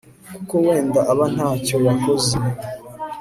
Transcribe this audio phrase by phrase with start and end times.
[0.33, 2.35] kuko wenda aba nta cyo yakoze